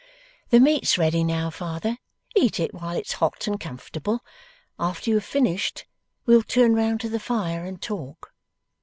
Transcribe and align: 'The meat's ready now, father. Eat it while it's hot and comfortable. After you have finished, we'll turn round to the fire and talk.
'The 0.49 0.59
meat's 0.59 0.97
ready 0.97 1.23
now, 1.23 1.51
father. 1.51 1.99
Eat 2.35 2.59
it 2.59 2.73
while 2.73 2.95
it's 2.97 3.13
hot 3.21 3.45
and 3.45 3.59
comfortable. 3.59 4.25
After 4.79 5.11
you 5.11 5.17
have 5.17 5.23
finished, 5.23 5.85
we'll 6.25 6.41
turn 6.41 6.73
round 6.73 6.99
to 7.01 7.09
the 7.09 7.19
fire 7.19 7.65
and 7.65 7.79
talk. 7.79 8.33